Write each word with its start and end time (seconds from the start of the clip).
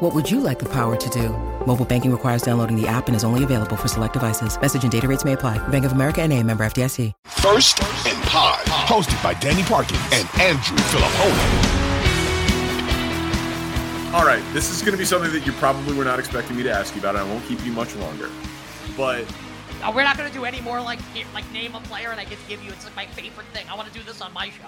What 0.00 0.14
would 0.14 0.30
you 0.30 0.40
like 0.40 0.58
the 0.58 0.68
power 0.68 0.96
to 0.96 1.10
do? 1.10 1.28
Mobile 1.66 1.84
banking 1.84 2.10
requires 2.10 2.42
downloading 2.42 2.80
the 2.80 2.86
app 2.88 3.06
and 3.06 3.16
is 3.16 3.24
only 3.24 3.44
available 3.44 3.76
for 3.76 3.88
select 3.88 4.12
devices. 4.14 4.60
Message 4.60 4.82
and 4.82 4.90
data 4.92 5.06
rates 5.08 5.24
may 5.24 5.32
apply. 5.34 5.58
Bank 5.68 5.84
of 5.84 5.92
America 5.92 6.20
and 6.22 6.32
a 6.32 6.42
member 6.42 6.64
FDIC. 6.64 7.12
First 7.24 7.80
and 8.06 8.22
Pod, 8.24 8.64
hosted 8.66 9.22
by 9.22 9.34
Danny 9.34 9.62
Parkin 9.62 9.96
and 10.12 10.28
Andrew 10.40 10.76
Fillipponi. 10.76 11.74
All 14.12 14.24
right, 14.26 14.42
this 14.52 14.70
is 14.70 14.80
going 14.82 14.92
to 14.92 14.98
be 14.98 15.04
something 15.04 15.30
that 15.32 15.46
you 15.46 15.52
probably 15.52 15.94
were 15.96 16.04
not 16.04 16.18
expecting 16.18 16.56
me 16.56 16.62
to 16.64 16.72
ask 16.72 16.94
you 16.94 17.00
about, 17.00 17.16
I 17.16 17.22
won't 17.22 17.44
keep 17.46 17.64
you 17.64 17.72
much 17.72 17.94
longer. 17.96 18.28
But 18.96 19.24
Oh, 19.84 19.92
we're 19.94 20.04
not 20.04 20.16
going 20.16 20.28
to 20.28 20.34
do 20.34 20.44
any 20.46 20.60
more 20.62 20.80
like 20.80 20.98
like 21.34 21.50
name 21.52 21.74
a 21.74 21.80
player 21.80 22.10
and 22.10 22.18
I 22.18 22.24
get 22.24 22.38
to 22.40 22.48
give 22.48 22.62
you. 22.64 22.72
It's 22.72 22.84
like 22.86 22.96
my 22.96 23.06
favorite 23.06 23.46
thing. 23.48 23.66
I 23.70 23.76
want 23.76 23.86
to 23.88 23.94
do 23.94 24.02
this 24.04 24.20
on 24.22 24.32
my 24.32 24.48
show. 24.48 24.64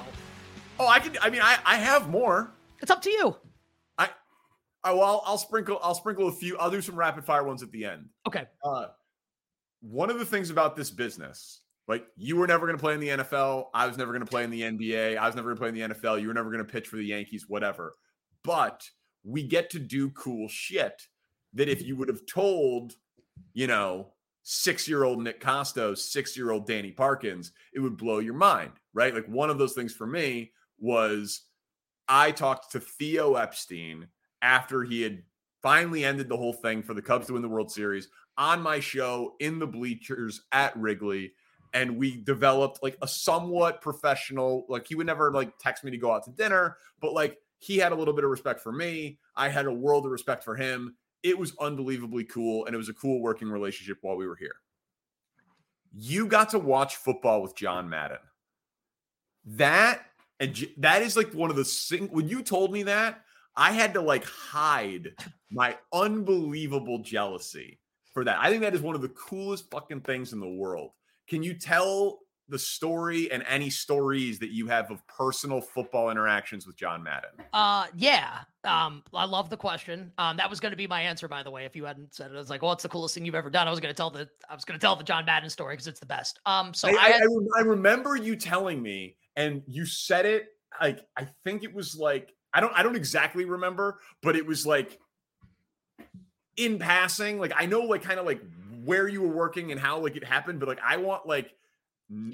oh, 0.78 0.86
I 0.86 0.98
can. 1.00 1.16
I 1.22 1.30
mean, 1.30 1.40
I 1.42 1.56
I 1.64 1.76
have 1.76 2.10
more. 2.10 2.50
It's 2.80 2.90
up 2.90 3.00
to 3.02 3.10
you. 3.10 3.36
I, 4.84 4.90
I 4.90 4.92
well, 4.92 5.04
I'll, 5.04 5.22
I'll 5.26 5.38
sprinkle. 5.38 5.78
I'll 5.82 5.94
sprinkle 5.94 6.28
a 6.28 6.32
few. 6.32 6.56
I'll 6.58 6.70
do 6.70 6.80
some 6.80 6.96
rapid 6.96 7.24
fire 7.24 7.44
ones 7.44 7.62
at 7.62 7.70
the 7.70 7.84
end. 7.84 8.06
Okay. 8.26 8.46
Uh, 8.64 8.86
one 9.80 10.10
of 10.10 10.18
the 10.18 10.24
things 10.24 10.50
about 10.50 10.76
this 10.76 10.90
business, 10.90 11.60
like 11.86 12.06
you 12.16 12.36
were 12.36 12.46
never 12.46 12.66
going 12.66 12.76
to 12.76 12.82
play 12.82 12.94
in 12.94 13.00
the 13.00 13.08
NFL. 13.08 13.66
I 13.74 13.86
was 13.86 13.96
never 13.96 14.12
going 14.12 14.24
to 14.24 14.30
play 14.30 14.44
in 14.44 14.50
the 14.50 14.62
NBA. 14.62 15.16
I 15.16 15.26
was 15.26 15.36
never 15.36 15.48
going 15.48 15.56
to 15.56 15.60
play 15.60 15.68
in 15.68 15.90
the 15.90 15.94
NFL. 15.94 16.20
You 16.20 16.28
were 16.28 16.34
never 16.34 16.50
going 16.50 16.64
to 16.64 16.70
pitch 16.70 16.88
for 16.88 16.96
the 16.96 17.04
Yankees, 17.04 17.46
whatever. 17.48 17.94
But 18.44 18.88
we 19.24 19.42
get 19.42 19.70
to 19.70 19.78
do 19.78 20.10
cool 20.10 20.48
shit 20.48 21.02
that 21.54 21.68
if 21.68 21.82
you 21.82 21.96
would 21.96 22.08
have 22.08 22.26
told, 22.26 22.94
you 23.52 23.66
know, 23.66 24.12
six 24.42 24.88
year 24.88 25.04
old 25.04 25.22
Nick 25.22 25.40
Kostos, 25.40 25.98
six 25.98 26.36
year 26.36 26.50
old 26.50 26.66
Danny 26.66 26.90
Parkins, 26.90 27.52
it 27.74 27.80
would 27.80 27.96
blow 27.96 28.18
your 28.18 28.34
mind, 28.34 28.72
right? 28.94 29.14
Like 29.14 29.26
one 29.26 29.50
of 29.50 29.58
those 29.58 29.74
things 29.74 29.94
for 29.94 30.06
me 30.06 30.52
was 30.78 31.42
I 32.08 32.30
talked 32.30 32.72
to 32.72 32.80
Theo 32.80 33.34
Epstein 33.34 34.08
after 34.42 34.82
he 34.82 35.02
had 35.02 35.22
finally 35.62 36.04
ended 36.04 36.28
the 36.28 36.36
whole 36.36 36.52
thing 36.52 36.82
for 36.82 36.94
the 36.94 37.02
Cubs 37.02 37.26
to 37.26 37.32
win 37.32 37.42
the 37.42 37.48
World 37.48 37.70
Series 37.70 38.08
on 38.36 38.62
my 38.62 38.80
show 38.80 39.34
in 39.40 39.58
the 39.58 39.66
bleachers 39.66 40.42
at 40.52 40.76
Wrigley. 40.76 41.32
And 41.74 41.98
we 41.98 42.22
developed 42.22 42.82
like 42.82 42.96
a 43.02 43.08
somewhat 43.08 43.82
professional, 43.82 44.64
like 44.68 44.86
he 44.86 44.94
would 44.94 45.06
never 45.06 45.30
like 45.32 45.58
text 45.58 45.84
me 45.84 45.90
to 45.90 45.98
go 45.98 46.12
out 46.12 46.24
to 46.24 46.30
dinner, 46.30 46.76
but 47.00 47.12
like 47.12 47.38
he 47.58 47.76
had 47.76 47.92
a 47.92 47.94
little 47.94 48.14
bit 48.14 48.24
of 48.24 48.30
respect 48.30 48.60
for 48.60 48.72
me. 48.72 49.18
I 49.36 49.48
had 49.48 49.66
a 49.66 49.72
world 49.72 50.06
of 50.06 50.12
respect 50.12 50.44
for 50.44 50.54
him. 50.54 50.94
It 51.22 51.36
was 51.36 51.52
unbelievably 51.60 52.24
cool. 52.24 52.64
And 52.64 52.74
it 52.74 52.78
was 52.78 52.88
a 52.88 52.94
cool 52.94 53.20
working 53.20 53.48
relationship 53.48 53.98
while 54.00 54.16
we 54.16 54.26
were 54.26 54.36
here. 54.36 54.56
You 55.92 56.26
got 56.26 56.50
to 56.50 56.58
watch 56.58 56.96
football 56.96 57.42
with 57.42 57.56
John 57.56 57.88
Madden. 57.88 58.18
That 59.44 60.02
and 60.40 60.68
that 60.76 61.02
is 61.02 61.16
like 61.16 61.32
one 61.32 61.50
of 61.50 61.56
the 61.56 61.64
sing 61.64 62.08
when 62.08 62.28
you 62.28 62.42
told 62.42 62.72
me 62.72 62.84
that, 62.84 63.24
I 63.58 63.72
had 63.72 63.92
to 63.94 64.00
like 64.00 64.24
hide 64.24 65.08
my 65.50 65.76
unbelievable 65.92 67.00
jealousy 67.00 67.80
for 68.14 68.24
that. 68.24 68.38
I 68.40 68.50
think 68.50 68.62
that 68.62 68.72
is 68.72 68.80
one 68.80 68.94
of 68.94 69.02
the 69.02 69.08
coolest 69.08 69.68
fucking 69.68 70.02
things 70.02 70.32
in 70.32 70.38
the 70.38 70.48
world. 70.48 70.92
Can 71.28 71.42
you 71.42 71.54
tell 71.54 72.20
the 72.48 72.58
story 72.58 73.30
and 73.32 73.44
any 73.48 73.68
stories 73.68 74.38
that 74.38 74.50
you 74.50 74.68
have 74.68 74.92
of 74.92 75.04
personal 75.08 75.60
football 75.60 76.08
interactions 76.08 76.68
with 76.68 76.76
John 76.76 77.02
Madden? 77.02 77.30
Uh, 77.52 77.86
yeah. 77.96 78.38
Um, 78.62 79.02
I 79.12 79.24
love 79.24 79.50
the 79.50 79.56
question. 79.56 80.12
Um, 80.18 80.36
that 80.36 80.48
was 80.48 80.60
going 80.60 80.70
to 80.70 80.76
be 80.76 80.86
my 80.86 81.02
answer, 81.02 81.26
by 81.26 81.42
the 81.42 81.50
way. 81.50 81.64
If 81.64 81.74
you 81.74 81.84
hadn't 81.84 82.14
said 82.14 82.30
it, 82.30 82.34
I 82.34 82.38
was 82.38 82.50
like, 82.50 82.62
"Well, 82.62 82.70
what's 82.70 82.84
the 82.84 82.88
coolest 82.88 83.14
thing 83.14 83.26
you've 83.26 83.34
ever 83.34 83.50
done?" 83.50 83.66
I 83.66 83.70
was 83.70 83.80
going 83.80 83.92
to 83.92 83.96
tell 83.96 84.10
the, 84.10 84.28
I 84.48 84.54
was 84.54 84.64
going 84.64 84.78
to 84.78 84.84
tell 84.84 84.94
the 84.94 85.04
John 85.04 85.24
Madden 85.24 85.50
story 85.50 85.74
because 85.74 85.88
it's 85.88 86.00
the 86.00 86.06
best. 86.06 86.38
Um, 86.46 86.72
so 86.72 86.88
I, 86.88 86.92
I, 86.92 86.94
I, 86.94 87.10
had, 87.10 87.22
I 87.22 87.60
I 87.60 87.62
remember 87.62 88.16
you 88.16 88.36
telling 88.36 88.80
me, 88.80 89.16
and 89.36 89.62
you 89.66 89.84
said 89.84 90.26
it 90.26 90.46
like 90.80 91.00
I 91.16 91.28
think 91.44 91.64
it 91.64 91.74
was 91.74 91.96
like 91.96 92.32
I 92.52 92.60
don't 92.60 92.72
I 92.74 92.82
don't 92.82 92.96
exactly 92.96 93.44
remember, 93.44 94.00
but 94.22 94.36
it 94.36 94.46
was 94.46 94.66
like 94.66 94.98
in 96.56 96.78
passing. 96.78 97.38
Like 97.38 97.52
I 97.56 97.66
know 97.66 97.80
like 97.80 98.02
kind 98.02 98.18
of 98.18 98.26
like 98.26 98.40
where 98.84 99.08
you 99.08 99.22
were 99.22 99.34
working 99.34 99.72
and 99.72 99.80
how 99.80 99.98
like 100.00 100.16
it 100.16 100.24
happened, 100.24 100.60
but 100.60 100.68
like 100.68 100.80
I 100.84 100.96
want 100.96 101.26
like 101.26 101.52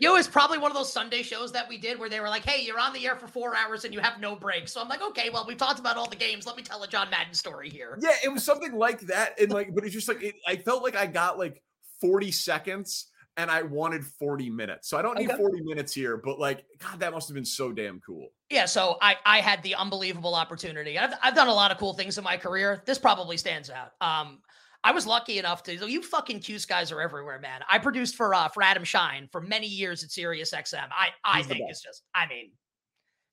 it 0.00 0.08
was 0.08 0.28
probably 0.28 0.58
one 0.58 0.70
of 0.70 0.76
those 0.76 0.92
Sunday 0.92 1.22
shows 1.22 1.50
that 1.50 1.68
we 1.68 1.78
did 1.78 1.98
where 1.98 2.08
they 2.08 2.20
were 2.20 2.28
like, 2.28 2.44
"Hey, 2.44 2.64
you're 2.64 2.78
on 2.78 2.92
the 2.92 3.04
air 3.04 3.16
for 3.16 3.26
four 3.26 3.56
hours 3.56 3.84
and 3.84 3.92
you 3.92 3.98
have 3.98 4.20
no 4.20 4.36
break." 4.36 4.68
So 4.68 4.80
I'm 4.80 4.86
like, 4.86 5.02
"Okay, 5.02 5.30
well, 5.30 5.44
we've 5.48 5.58
talked 5.58 5.80
about 5.80 5.96
all 5.96 6.08
the 6.08 6.14
games. 6.14 6.46
Let 6.46 6.56
me 6.56 6.62
tell 6.62 6.80
a 6.84 6.88
John 6.88 7.10
Madden 7.10 7.34
story 7.34 7.68
here." 7.68 7.98
Yeah, 8.00 8.14
it 8.22 8.32
was 8.32 8.44
something 8.44 8.72
like 8.72 9.00
that, 9.02 9.40
and 9.40 9.50
like, 9.50 9.74
but 9.74 9.84
it's 9.84 9.92
just 9.92 10.06
like 10.06 10.22
it, 10.22 10.36
I 10.46 10.56
felt 10.56 10.84
like 10.84 10.94
I 10.94 11.06
got 11.06 11.40
like 11.40 11.60
40 12.00 12.30
seconds, 12.30 13.06
and 13.36 13.50
I 13.50 13.62
wanted 13.62 14.04
40 14.04 14.48
minutes. 14.50 14.88
So 14.88 14.96
I 14.96 15.02
don't 15.02 15.18
need 15.18 15.30
Okay. 15.30 15.36
40 15.38 15.62
minutes 15.62 15.92
here, 15.92 16.16
but 16.16 16.38
like, 16.38 16.64
God, 16.78 17.00
that 17.00 17.12
must 17.12 17.28
have 17.28 17.34
been 17.34 17.44
so 17.44 17.72
damn 17.72 18.00
cool. 18.00 18.28
Yeah, 18.50 18.66
so 18.66 18.96
I 19.02 19.16
I 19.26 19.40
had 19.40 19.62
the 19.62 19.74
unbelievable 19.74 20.34
opportunity. 20.34 20.98
I've 20.98 21.14
I've 21.22 21.34
done 21.34 21.48
a 21.48 21.54
lot 21.54 21.70
of 21.70 21.78
cool 21.78 21.94
things 21.94 22.18
in 22.18 22.24
my 22.24 22.36
career. 22.36 22.82
This 22.86 22.98
probably 22.98 23.36
stands 23.36 23.70
out. 23.70 23.92
Um, 24.00 24.40
I 24.84 24.92
was 24.92 25.06
lucky 25.06 25.38
enough 25.38 25.62
to. 25.64 25.74
You 25.90 26.02
fucking 26.02 26.40
Cuse 26.40 26.66
guys 26.66 26.92
are 26.92 27.00
everywhere, 27.00 27.38
man. 27.40 27.62
I 27.68 27.78
produced 27.78 28.14
for 28.16 28.34
uh 28.34 28.48
for 28.48 28.62
Adam 28.62 28.84
Schein 28.84 29.28
for 29.32 29.40
many 29.40 29.66
years 29.66 30.04
at 30.04 30.10
Sirius 30.10 30.52
XM. 30.52 30.88
I 30.90 31.08
I 31.24 31.38
He's 31.38 31.46
think 31.46 31.60
best. 31.60 31.70
it's 31.70 31.82
just. 31.82 32.02
I 32.14 32.26
mean, 32.28 32.52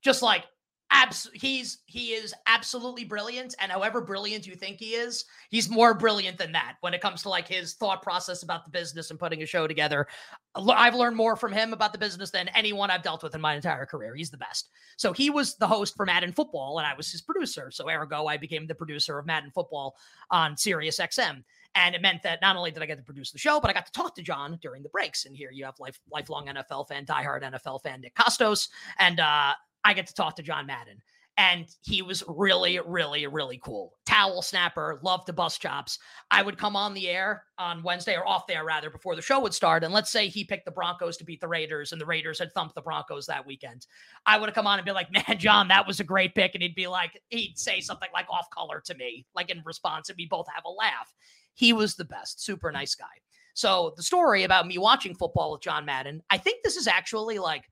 just 0.02 0.22
like 0.24 0.46
abs. 0.92 1.30
He's 1.34 1.80
he 1.86 2.10
is 2.10 2.34
absolutely 2.48 3.04
brilliant, 3.06 3.56
and 3.60 3.72
however 3.72 4.02
brilliant 4.02 4.46
you 4.46 4.56
think 4.56 4.80
he 4.80 4.92
is, 4.96 5.26
he's 5.50 5.70
more 5.70 5.94
brilliant 5.94 6.38
than 6.38 6.52
that 6.52 6.76
when 6.82 6.94
it 6.94 7.02
comes 7.02 7.22
to 7.24 7.30
like 7.30 7.48
his 7.48 7.74
thought 7.74 8.02
process 8.02 8.44
about 8.44 8.66
the 8.66 8.72
business 8.72 9.10
and 9.10 9.20
putting 9.20 9.42
a 9.42 9.46
show 9.46 9.68
together. 9.68 10.08
I've 10.54 10.96
learned 10.96 11.16
more 11.16 11.38
from 11.38 11.54
him 11.54 11.72
about 11.72 11.94
the 11.94 11.98
business 11.98 12.30
than 12.30 12.50
anyone 12.50 12.92
I've 12.92 13.04
dealt 13.04 13.24
with 13.24 13.34
in 13.34 13.42
my 13.42 13.56
entire 13.56 13.86
career. 13.86 14.16
He's 14.16 14.32
the 14.32 14.38
best. 14.38 14.70
So 14.98 15.14
he 15.14 15.30
was 15.30 15.56
the 15.56 15.68
host 15.68 15.96
for 15.96 16.06
Madden 16.06 16.34
Football, 16.34 16.78
and 16.78 16.86
I 16.86 16.94
was 16.94 17.10
his 17.10 17.22
producer. 17.22 17.72
So 17.72 17.90
ergo, 17.90 18.28
I 18.28 18.38
became 18.38 18.68
the 18.68 18.76
producer 18.76 19.18
of 19.18 19.26
Madden 19.26 19.52
Football 19.52 19.96
on 20.30 20.58
Sirius 20.58 21.00
XM. 21.00 21.44
And 21.76 21.96
it 21.96 22.02
meant 22.02 22.22
that 22.24 22.42
not 22.42 22.58
only 22.58 22.72
did 22.72 22.84
I 22.84 22.86
get 22.86 22.98
to 22.98 23.04
produce 23.04 23.32
the 23.32 23.38
show, 23.38 23.62
but 23.62 23.70
I 23.70 23.74
got 23.74 23.86
to 23.86 23.92
talk 23.94 24.16
to 24.16 24.22
John 24.22 24.60
during 24.62 24.84
the 24.84 24.90
breaks. 24.90 25.26
And 25.26 25.36
here 25.36 25.52
you 25.52 25.64
have 25.64 25.80
life, 25.80 25.98
lifelong 26.12 26.48
NFL 26.48 26.90
fan, 26.90 27.06
diehard 27.06 27.44
NFL 27.44 27.82
fan 27.82 28.02
Nick 28.02 28.14
Kostos, 28.16 28.68
and 29.00 29.22
uh, 29.22 29.54
I 29.84 29.94
get 29.94 30.08
to 30.08 30.14
talk 30.14 30.36
to 30.36 30.44
John 30.44 30.66
Madden. 30.66 31.02
And 31.38 31.66
he 31.82 32.02
was 32.02 32.24
really, 32.28 32.80
really, 32.86 33.26
really 33.26 33.60
cool. 33.64 33.94
Towel 34.06 34.42
snapper, 34.42 35.00
loved 35.02 35.26
to 35.28 35.34
bust 35.34 35.62
chops. 35.62 35.98
I 36.30 36.44
would 36.44 36.58
come 36.58 36.76
on 36.76 36.94
the 36.94 37.08
air 37.08 37.46
on 37.58 37.82
Wednesday 37.82 38.16
or 38.16 38.28
off 38.28 38.46
there 38.48 38.66
rather 38.66 38.90
before 38.90 39.16
the 39.16 39.22
show 39.22 39.40
would 39.40 39.54
start. 39.54 39.84
And 39.84 39.94
let's 39.94 40.12
say 40.12 40.28
he 40.28 40.44
picked 40.44 40.66
the 40.66 40.72
Broncos 40.72 41.18
to 41.18 41.24
beat 41.24 41.40
the 41.40 41.48
Raiders 41.48 41.94
and 41.94 42.02
the 42.02 42.06
Raiders 42.06 42.38
had 42.38 42.54
thumped 42.54 42.76
the 42.76 42.82
Broncos 42.82 43.26
that 43.26 43.48
weekend. 43.48 43.88
I 44.26 44.38
would 44.38 44.50
have 44.50 44.56
come 44.56 44.68
on 44.68 44.78
and 44.78 44.86
be 44.86 44.92
like, 44.92 45.12
man, 45.12 45.40
John, 45.40 45.70
that 45.70 45.88
was 45.88 46.00
a 46.00 46.04
great 46.04 46.36
pick. 46.36 46.54
And 46.54 46.62
he'd 46.62 46.76
be 46.76 46.88
like, 46.88 47.20
he'd 47.30 47.58
say 47.58 47.80
something 47.80 48.10
like 48.14 48.30
off 48.30 48.50
color 48.52 48.82
to 48.86 48.94
me, 48.94 49.26
like 49.34 49.50
in 49.50 49.64
response, 49.66 50.10
and 50.10 50.18
we 50.18 50.28
both 50.28 50.48
have 50.54 50.66
a 50.66 50.70
laugh. 50.70 51.12
He 51.54 51.74
was 51.74 51.96
the 51.96 52.06
best, 52.06 52.44
super 52.44 52.72
nice 52.72 52.94
guy. 52.94 53.06
So 53.54 53.94
the 53.96 54.04
story 54.04 54.44
about 54.44 54.68
me 54.68 54.78
watching 54.78 55.16
football 55.16 55.54
with 55.54 55.62
John 55.62 55.86
Madden, 55.86 56.22
I 56.30 56.38
think 56.38 56.62
this 56.62 56.76
is 56.76 56.88
actually 56.88 57.40
like 57.40 57.64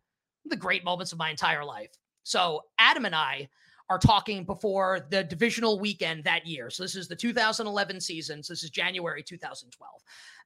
the 0.45 0.55
great 0.55 0.83
moments 0.83 1.11
of 1.11 1.19
my 1.19 1.29
entire 1.29 1.63
life. 1.63 1.91
So 2.23 2.63
Adam 2.77 3.05
and 3.05 3.15
I 3.15 3.49
are 3.89 3.97
talking 3.97 4.43
before 4.43 5.07
the 5.09 5.23
divisional 5.23 5.79
weekend 5.79 6.23
that 6.23 6.45
year. 6.45 6.69
So 6.69 6.83
this 6.83 6.95
is 6.95 7.07
the 7.07 7.15
2011 7.15 7.99
season. 7.99 8.43
So 8.43 8.53
this 8.53 8.63
is 8.63 8.69
January 8.69 9.23
2012. 9.23 9.91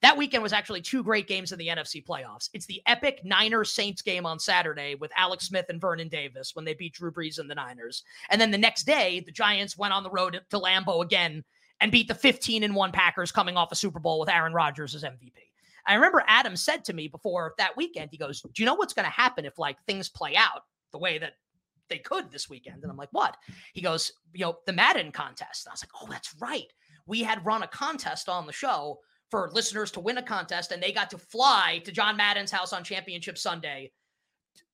That 0.02 0.18
weekend 0.18 0.42
was 0.42 0.54
actually 0.54 0.82
two 0.82 1.04
great 1.04 1.28
games 1.28 1.52
in 1.52 1.60
the 1.60 1.68
NFC 1.68 2.06
playoffs. 2.06 2.50
It's 2.54 2.66
the 2.66 2.82
epic 2.86 3.20
Niners 3.26 3.74
Saints 3.74 4.02
game 4.02 4.26
on 4.26 4.40
Saturday 4.40 4.96
with 4.96 5.12
Alex 5.18 5.48
Smith 5.48 5.66
and 5.68 5.82
Vernon 5.82 6.08
Davis 6.08 6.56
when 6.56 6.64
they 6.64 6.74
beat 6.74 6.94
Drew 6.94 7.12
Brees 7.12 7.38
and 7.38 7.50
the 7.50 7.56
Niners. 7.56 8.04
And 8.30 8.40
then 8.40 8.52
the 8.52 8.58
next 8.58 8.84
day, 8.84 9.22
the 9.26 9.32
Giants 9.32 9.78
went 9.78 9.94
on 9.94 10.04
the 10.04 10.10
road 10.10 10.40
to 10.50 10.60
Lambeau 10.60 11.04
again 11.04 11.44
and 11.82 11.92
beat 11.92 12.08
the 12.08 12.16
15 12.16 12.64
and 12.64 12.76
1 12.76 12.92
Packers 12.94 13.34
coming 13.34 13.58
off 13.58 13.74
a 13.74 13.76
Super 13.76 14.00
Bowl 14.00 14.22
with 14.22 14.30
Aaron 14.30 14.54
Rodgers 14.54 14.96
as 14.96 15.04
MVP. 15.04 15.34
I 15.86 15.96
remember 15.96 16.24
Adam 16.28 16.56
said 16.56 16.86
to 16.86 16.94
me 16.94 17.10
before 17.10 17.56
that 17.58 17.76
weekend, 17.76 18.10
he 18.10 18.18
goes, 18.18 18.42
Do 18.42 18.64
you 18.64 18.66
know 18.66 18.76
what's 18.76 18.94
going 18.94 19.06
to 19.06 19.12
happen 19.12 19.44
if 19.44 19.60
like 19.60 19.84
things 19.86 20.08
play 20.08 20.38
out 20.38 20.64
the 20.94 20.98
way 20.98 21.18
that 21.18 21.34
they 21.94 22.00
could 22.00 22.32
this 22.32 22.50
weekend? 22.50 22.82
And 22.82 22.92
I'm 22.92 22.98
like, 22.98 23.12
What? 23.12 23.38
He 23.74 23.82
goes, 23.82 24.12
You 24.34 24.46
know, 24.46 24.58
the 24.66 24.74
Madden 24.74 25.12
contest. 25.12 25.66
And 25.66 25.72
I 25.72 25.74
was 25.74 25.84
like, 25.84 26.02
Oh, 26.02 26.08
that's 26.10 26.36
right. 26.42 26.72
We 27.06 27.22
had 27.22 27.46
run 27.46 27.64
a 27.64 27.68
contest 27.68 28.30
on 28.30 28.48
the 28.48 28.54
show 28.54 29.00
for 29.30 29.50
listeners 29.54 29.92
to 29.92 30.00
win 30.00 30.18
a 30.18 30.24
contest, 30.24 30.72
and 30.72 30.82
they 30.82 30.92
got 30.92 31.10
to 31.10 31.18
fly 31.18 31.82
to 31.86 31.92
John 31.92 32.18
Madden's 32.18 32.52
house 32.52 32.72
on 32.72 32.84
Championship 32.84 33.38
Sunday, 33.38 33.92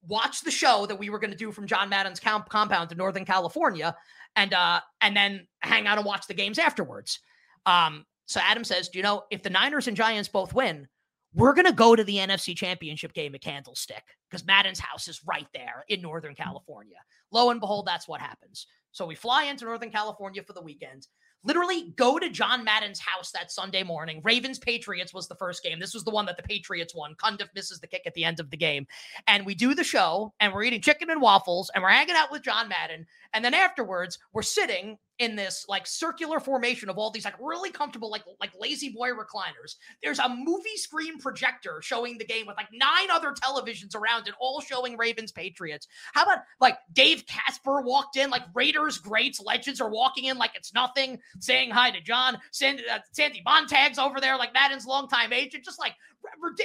watch 0.07 0.42
the 0.42 0.51
show 0.51 0.86
that 0.86 1.00
we 1.00 1.10
were 1.10 1.19
going 1.19 1.31
to 1.31 1.38
do 1.38 1.51
from 1.51 1.68
John 1.68 1.89
Madden's 1.89 2.19
comp- 2.19 2.50
compound 2.50 2.89
to 2.89 2.95
Northern 2.95 3.25
California, 3.25 3.95
and 4.36 4.54
uh, 4.54 4.81
and 5.01 5.16
then 5.16 5.48
hang 5.60 5.88
out 5.88 5.98
and 5.98 6.06
watch 6.06 6.27
the 6.27 6.33
games 6.33 6.60
afterwards. 6.60 7.19
Um, 7.66 8.06
so 8.25 8.39
Adam 8.44 8.63
says, 8.63 8.89
Do 8.89 9.00
you 9.00 9.04
know 9.04 9.24
if 9.31 9.44
the 9.44 9.50
Niners 9.50 9.88
and 9.88 9.98
Giants 9.98 10.30
both 10.30 10.54
win, 10.54 10.88
we're 11.34 11.54
going 11.54 11.66
to 11.66 11.74
go 11.74 11.96
to 11.96 12.04
the 12.04 12.18
NFC 12.18 12.56
Championship 12.56 13.14
game 13.14 13.36
at 13.36 13.42
Candlestick 13.42 14.04
because 14.30 14.46
Madden's 14.46 14.80
house 14.80 15.08
is 15.08 15.22
right 15.26 15.48
there 15.54 15.86
in 15.88 16.02
Northern 16.02 16.34
mm. 16.34 16.38
California. 16.38 16.98
Lo 17.31 17.50
and 17.50 17.60
behold, 17.60 17.86
that's 17.86 18.08
what 18.08 18.22
happens. 18.22 18.68
So 18.92 19.06
we 19.06 19.16
fly 19.16 19.44
into 19.44 19.66
Northern 19.66 19.92
California 19.92 20.42
for 20.44 20.54
the 20.54 20.62
weekend. 20.62 21.08
Literally 21.44 21.94
go 21.96 22.20
to 22.20 22.30
John 22.30 22.66
Madden's 22.66 23.00
house 23.00 23.31
that 23.31 23.52
Sunday 23.52 23.84
morning. 23.84 24.20
Ravens 24.26 24.60
Patriots 24.60 25.14
was 25.14 25.28
the 25.28 25.36
first 25.36 25.64
game. 25.64 25.80
This 25.80 25.94
was 25.94 26.04
the 26.04 26.12
one 26.12 26.26
that 26.26 26.36
the 26.36 26.44
Patriots 26.44 26.94
won. 26.94 27.16
Cundiff 27.16 27.48
misses 27.56 27.80
the 27.80 27.88
kick 27.88 28.02
at 28.06 28.14
the 28.14 28.26
end 28.26 28.42
of 28.42 28.50
the 28.50 28.58
game. 28.58 28.88
And 29.26 29.46
we 29.46 29.56
do 29.56 29.74
the 29.74 29.84
show 29.84 30.34
and 30.42 30.52
we're 30.52 30.64
eating 30.64 30.81
chicken 30.81 31.10
and 31.10 31.22
waffles 31.22 31.72
and 31.74 31.81
we're 31.81 31.92
hanging 31.92 32.16
out 32.16 32.31
with 32.31 32.44
John 32.44 32.68
Madden. 32.68 33.06
And 33.34 33.46
then 33.46 33.54
afterwards, 33.54 34.20
we're 34.34 34.42
sitting 34.42 34.98
in 35.19 35.36
this 35.36 35.66
like 35.68 35.86
circular 35.86 36.39
formation 36.39 36.89
of 36.89 36.98
all 36.98 37.12
these 37.12 37.25
like 37.25 37.38
really 37.39 37.69
comfortable 37.69 38.10
like 38.10 38.24
like 38.39 38.51
lazy 38.57 38.89
boy 38.89 39.10
recliners. 39.10 39.75
There's 40.01 40.19
a 40.19 40.30
movie 40.30 40.77
screen 40.77 41.19
projector 41.19 41.81
showing 41.81 42.18
the 42.18 42.25
game 42.25 42.48
with 42.48 42.56
like 42.56 42.69
nine 42.71 43.12
other 43.12 43.33
televisions 43.33 43.95
around 43.95 44.27
it, 44.27 44.33
all 44.39 44.62
showing 44.62 44.98
Ravens 44.98 45.33
Patriots. 45.33 45.88
How 46.13 46.24
about 46.24 46.39
like 46.62 46.77
Dave 46.94 47.25
Casper 47.27 47.81
walked 47.81 48.16
in, 48.16 48.30
like 48.30 48.44
Raiders 48.54 48.98
greats, 48.98 49.42
legends 49.42 49.81
are 49.81 49.89
walking 49.89 50.25
in 50.25 50.38
like 50.38 50.51
it's 50.56 50.74
nothing, 50.74 51.19
saying 51.39 51.69
hi 51.69 51.92
to 51.92 52.01
John. 52.01 52.38
Sandy, 52.51 52.83
uh, 52.89 53.00
Sandy 53.12 53.42
Montag's 53.45 54.00
over 54.00 54.21
there, 54.21 54.38
like 54.38 54.54
Madden's 54.54 54.86
longtime 54.86 55.33
agent, 55.33 55.66
just 55.66 55.80
like 55.80 55.95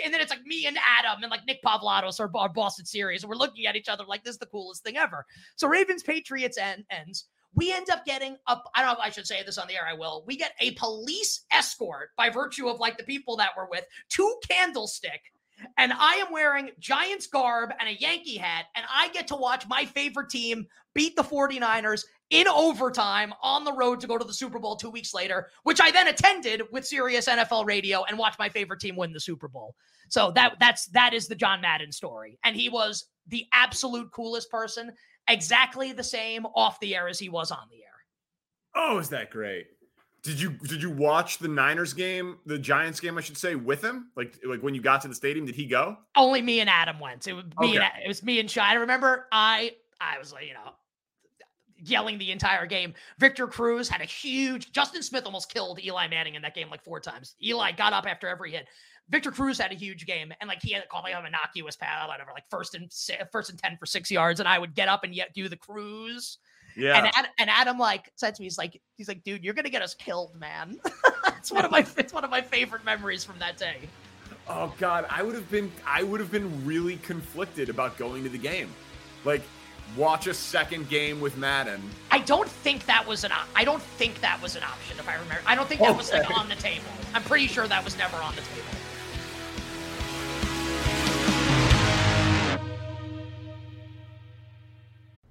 and 0.04 0.12
then 0.12 0.20
it's 0.20 0.30
like 0.30 0.44
me 0.44 0.66
and 0.66 0.76
Adam 0.78 1.22
and 1.22 1.30
like 1.30 1.46
Nick 1.46 1.62
Pavlatos, 1.62 2.20
our, 2.20 2.30
our 2.34 2.48
Boston 2.48 2.84
series, 2.84 3.22
and 3.22 3.30
we're 3.30 3.36
looking 3.36 3.66
at 3.66 3.76
each 3.76 3.88
other 3.88 4.04
like 4.04 4.22
this 4.22 4.34
is 4.34 4.38
the 4.38 4.46
coolest 4.46 4.84
thing 4.84 4.96
ever. 4.96 5.26
So 5.56 5.68
Ravens 5.68 6.02
Patriots 6.02 6.58
end, 6.58 6.84
ends 6.90 7.26
we 7.54 7.72
end 7.72 7.90
up 7.90 8.04
getting 8.04 8.36
a 8.48 8.56
I 8.74 8.82
don't 8.82 8.86
know 8.86 8.92
if 8.92 8.98
I 8.98 9.10
should 9.10 9.26
say 9.26 9.42
this 9.44 9.58
on 9.58 9.68
the 9.68 9.74
air. 9.74 9.86
I 9.88 9.94
will. 9.94 10.24
We 10.26 10.36
get 10.36 10.52
a 10.60 10.72
police 10.72 11.44
escort 11.52 12.10
by 12.16 12.30
virtue 12.30 12.68
of 12.68 12.80
like 12.80 12.98
the 12.98 13.04
people 13.04 13.36
that 13.36 13.50
we're 13.56 13.68
with 13.68 13.84
to 14.10 14.36
Candlestick. 14.48 15.20
And 15.78 15.92
I 15.92 16.14
am 16.14 16.32
wearing 16.32 16.70
Giants 16.80 17.28
garb 17.28 17.70
and 17.78 17.88
a 17.88 17.94
Yankee 17.94 18.36
hat. 18.36 18.66
And 18.74 18.84
I 18.92 19.08
get 19.08 19.28
to 19.28 19.36
watch 19.36 19.68
my 19.68 19.84
favorite 19.84 20.28
team 20.28 20.66
beat 20.94 21.14
the 21.16 21.22
49ers 21.22 22.04
in 22.30 22.48
overtime 22.48 23.32
on 23.42 23.64
the 23.64 23.72
road 23.72 24.00
to 24.00 24.06
go 24.06 24.18
to 24.18 24.24
the 24.24 24.34
Super 24.34 24.58
Bowl 24.58 24.76
two 24.76 24.90
weeks 24.90 25.14
later, 25.14 25.48
which 25.62 25.80
I 25.80 25.90
then 25.90 26.08
attended 26.08 26.62
with 26.72 26.86
Sirius 26.86 27.28
NFL 27.28 27.66
radio 27.66 28.04
and 28.04 28.18
watched 28.18 28.38
my 28.38 28.48
favorite 28.48 28.80
team 28.80 28.96
win 28.96 29.12
the 29.12 29.20
Super 29.20 29.48
Bowl. 29.48 29.74
So 30.08 30.32
that 30.32 30.56
that's 30.60 30.86
that 30.86 31.14
is 31.14 31.28
the 31.28 31.34
John 31.34 31.60
Madden 31.60 31.92
story. 31.92 32.38
And 32.44 32.56
he 32.56 32.68
was 32.68 33.06
the 33.28 33.46
absolute 33.52 34.10
coolest 34.12 34.50
person 34.50 34.92
exactly 35.28 35.92
the 35.92 36.04
same 36.04 36.46
off 36.54 36.80
the 36.80 36.94
air 36.94 37.08
as 37.08 37.18
he 37.18 37.28
was 37.28 37.50
on 37.50 37.66
the 37.70 37.76
air. 37.76 37.84
Oh, 38.74 38.98
is 38.98 39.08
that 39.10 39.30
great? 39.30 39.66
Did 40.22 40.40
you 40.40 40.50
did 40.50 40.82
you 40.82 40.90
watch 40.90 41.36
the 41.38 41.48
Niners 41.48 41.92
game, 41.92 42.38
the 42.46 42.58
Giants 42.58 42.98
game, 42.98 43.18
I 43.18 43.20
should 43.20 43.36
say, 43.36 43.56
with 43.56 43.84
him? 43.84 44.10
Like 44.16 44.38
like 44.44 44.62
when 44.62 44.74
you 44.74 44.80
got 44.80 45.02
to 45.02 45.08
the 45.08 45.14
stadium, 45.14 45.44
did 45.44 45.54
he 45.54 45.66
go? 45.66 45.98
Only 46.16 46.40
me 46.40 46.60
and 46.60 46.70
Adam 46.70 46.98
went. 46.98 47.26
It 47.28 47.34
was 47.34 47.44
me 47.60 47.76
okay. 47.76 47.76
and 47.76 48.04
it 48.04 48.08
was 48.08 48.22
me 48.22 48.40
and 48.40 48.50
Shy. 48.50 48.66
I 48.66 48.74
remember 48.74 49.26
I 49.30 49.72
I 50.00 50.18
was 50.18 50.32
like, 50.32 50.46
you 50.46 50.54
know, 50.54 50.72
yelling 51.76 52.16
the 52.16 52.30
entire 52.32 52.64
game. 52.64 52.94
Victor 53.18 53.46
Cruz 53.46 53.86
had 53.86 54.00
a 54.00 54.06
huge 54.06 54.72
Justin 54.72 55.02
Smith 55.02 55.26
almost 55.26 55.52
killed 55.52 55.78
Eli 55.84 56.08
Manning 56.08 56.36
in 56.36 56.42
that 56.42 56.54
game 56.54 56.70
like 56.70 56.82
four 56.82 57.00
times. 57.00 57.34
Eli 57.42 57.72
got 57.72 57.92
up 57.92 58.06
after 58.06 58.26
every 58.26 58.50
hit. 58.50 58.66
Victor 59.10 59.30
Cruz 59.30 59.58
had 59.58 59.70
a 59.70 59.74
huge 59.74 60.06
game, 60.06 60.32
and 60.40 60.48
like 60.48 60.62
he 60.62 60.72
had 60.72 60.88
called 60.88 61.04
me 61.04 61.12
an 61.12 61.26
innocuous 61.26 61.76
pal, 61.76 62.08
whatever, 62.08 62.30
like 62.32 62.44
first 62.50 62.74
and 62.74 62.90
first 63.30 63.50
and 63.50 63.58
ten 63.58 63.76
for 63.78 63.86
six 63.86 64.10
yards, 64.10 64.40
and 64.40 64.48
I 64.48 64.58
would 64.58 64.74
get 64.74 64.88
up 64.88 65.04
and 65.04 65.14
yet 65.14 65.34
do 65.34 65.48
the 65.48 65.56
Cruz. 65.56 66.38
Yeah. 66.76 66.98
And 66.98 67.06
Adam, 67.06 67.30
and 67.38 67.50
Adam 67.50 67.78
like 67.78 68.10
said 68.16 68.34
to 68.34 68.42
me, 68.42 68.46
he's 68.46 68.58
like, 68.58 68.80
he's 68.96 69.08
like, 69.08 69.22
dude, 69.22 69.44
you're 69.44 69.54
gonna 69.54 69.70
get 69.70 69.82
us 69.82 69.94
killed, 69.94 70.34
man. 70.36 70.78
it's 71.38 71.52
one 71.52 71.64
of 71.64 71.70
my 71.70 71.86
it's 71.96 72.12
one 72.12 72.24
of 72.24 72.30
my 72.30 72.40
favorite 72.40 72.84
memories 72.84 73.24
from 73.24 73.38
that 73.38 73.56
day. 73.56 73.76
Oh 74.48 74.72
God, 74.78 75.06
I 75.10 75.22
would 75.22 75.34
have 75.34 75.50
been 75.50 75.70
I 75.86 76.02
would 76.02 76.20
have 76.20 76.30
been 76.30 76.64
really 76.64 76.96
conflicted 76.96 77.68
about 77.68 77.96
going 77.96 78.22
to 78.24 78.30
the 78.30 78.38
game. 78.38 78.70
Like 79.24 79.42
watch 79.96 80.26
a 80.26 80.34
second 80.34 80.88
game 80.88 81.20
with 81.20 81.36
Madden. 81.36 81.82
I 82.10 82.20
don't 82.20 82.48
think 82.48 82.86
that 82.86 83.06
was 83.06 83.24
an 83.24 83.32
op- 83.32 83.48
I 83.54 83.64
don't 83.64 83.82
think 83.82 84.20
that 84.20 84.40
was 84.42 84.56
an 84.56 84.62
option 84.62 84.98
if 84.98 85.08
I 85.08 85.14
remember. 85.14 85.42
I 85.46 85.54
don't 85.54 85.68
think 85.68 85.80
that 85.80 85.90
okay. 85.90 85.98
was 85.98 86.12
like 86.12 86.38
on 86.38 86.48
the 86.48 86.56
table. 86.56 86.84
I'm 87.14 87.22
pretty 87.22 87.46
sure 87.46 87.68
that 87.68 87.84
was 87.84 87.96
never 87.96 88.16
on 88.16 88.34
the 88.34 88.42
table. 88.42 88.83